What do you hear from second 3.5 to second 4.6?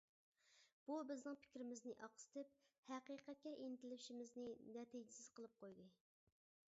ئىنتىلىشىمىزنى